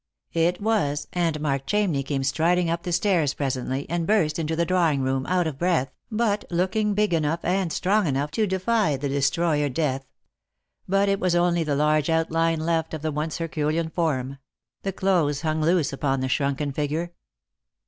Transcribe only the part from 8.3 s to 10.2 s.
to defy the destroyer Death.